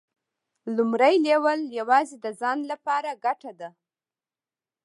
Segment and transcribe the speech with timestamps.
[0.75, 3.69] لومړی لیول یوازې د ځان لپاره ګټه ده.